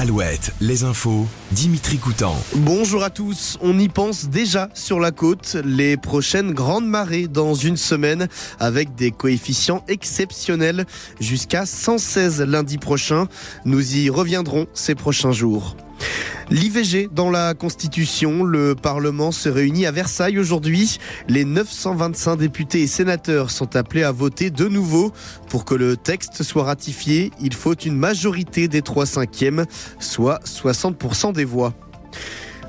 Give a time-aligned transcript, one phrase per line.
[0.00, 2.34] Alouette, les infos, Dimitri Coutan.
[2.54, 7.52] Bonjour à tous, on y pense déjà sur la côte, les prochaines grandes marées dans
[7.52, 8.26] une semaine
[8.58, 10.86] avec des coefficients exceptionnels
[11.20, 13.28] jusqu'à 116 lundi prochain.
[13.66, 15.76] Nous y reviendrons ces prochains jours.
[16.50, 20.98] L'IVG dans la Constitution, le Parlement se réunit à Versailles aujourd'hui.
[21.28, 25.12] Les 925 députés et sénateurs sont appelés à voter de nouveau.
[25.48, 29.64] Pour que le texte soit ratifié, il faut une majorité des 3 cinquièmes,
[30.00, 31.72] soit 60% des voix.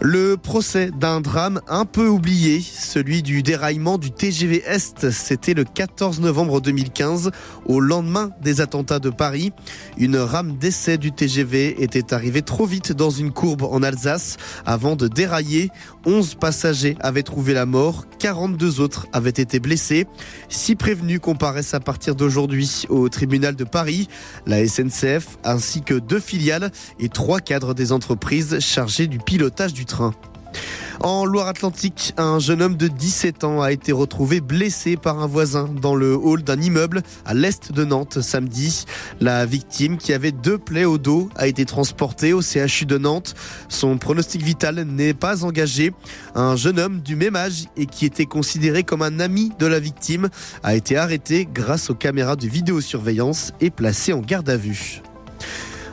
[0.00, 5.64] Le procès d'un drame un peu oublié, celui du déraillement du TGV Est, c'était le
[5.64, 7.30] 14 novembre 2015,
[7.64, 9.52] au lendemain des attentats de Paris.
[9.96, 14.96] Une rame d'essai du TGV était arrivée trop vite dans une courbe en Alsace avant
[14.96, 15.70] de dérailler.
[16.04, 20.06] 11 passagers avaient trouvé la mort, 42 autres avaient été blessés.
[20.50, 24.08] Six prévenus comparaissent à partir d'aujourd'hui au tribunal de Paris,
[24.46, 29.85] la SNCF ainsi que deux filiales et trois cadres des entreprises chargés du pilotage du
[31.00, 35.68] En Loire-Atlantique, un jeune homme de 17 ans a été retrouvé blessé par un voisin
[35.80, 38.86] dans le hall d'un immeuble à l'est de Nantes samedi.
[39.20, 43.34] La victime, qui avait deux plaies au dos, a été transportée au CHU de Nantes.
[43.68, 45.92] Son pronostic vital n'est pas engagé.
[46.34, 49.78] Un jeune homme du même âge et qui était considéré comme un ami de la
[49.78, 50.30] victime
[50.62, 55.02] a été arrêté grâce aux caméras de vidéosurveillance et placé en garde à vue.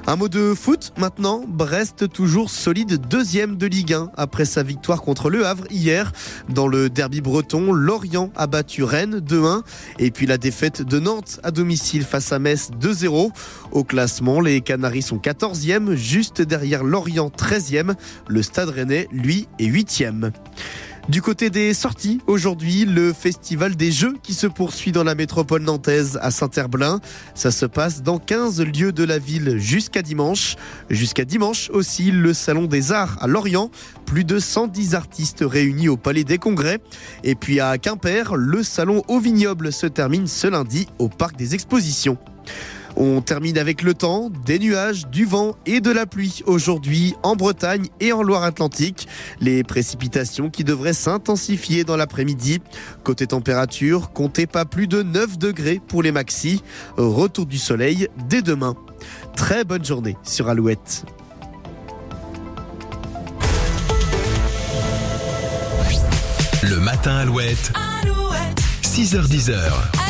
[0.06, 1.46] Un mot de foot maintenant.
[1.48, 6.12] Brest toujours solide deuxième de Ligue 1 après sa victoire contre Le Havre hier.
[6.50, 9.62] Dans le derby breton, Lorient a battu Rennes 2-1
[10.00, 13.32] et puis la défaite de Nantes à domicile face à Metz 2-0.
[13.72, 17.96] Au classement, les Canaries sont 14e, juste derrière Lorient 13e.
[18.28, 20.32] Le Stade Rennais, lui, est 8e.
[21.10, 25.62] Du côté des sorties, aujourd'hui, le festival des jeux qui se poursuit dans la métropole
[25.62, 27.02] nantaise à Saint-Herblain.
[27.36, 30.56] Ça se passe dans 15 lieux de la ville jusqu'à dimanche.
[30.90, 33.70] Jusqu'à dimanche aussi, le Salon des Arts à Lorient.
[34.06, 36.80] Plus de 110 artistes réunis au Palais des Congrès.
[37.26, 41.54] Et puis à Quimper, le Salon au Vignoble se termine ce lundi au Parc des
[41.54, 42.18] Expositions.
[42.96, 47.36] On termine avec le temps, des nuages, du vent et de la pluie aujourd'hui en
[47.36, 49.08] Bretagne et en Loire-Atlantique.
[49.40, 52.60] Les précipitations qui devraient s'intensifier dans l'après-midi.
[53.04, 56.62] Côté température, comptez pas plus de 9 degrés pour les maxis.
[56.98, 58.76] Retour du soleil dès demain.
[59.36, 61.06] Très bonne journée sur Alouette.
[66.62, 67.74] Le matin Alouette.
[68.02, 68.62] Alouette.
[68.84, 70.04] 6h10.